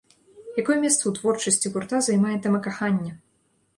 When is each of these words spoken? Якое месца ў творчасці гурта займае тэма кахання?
Якое 0.61 0.77
месца 0.85 1.03
ў 1.07 1.11
творчасці 1.19 1.71
гурта 1.75 2.01
займае 2.07 2.35
тэма 2.47 2.59
кахання? 2.69 3.13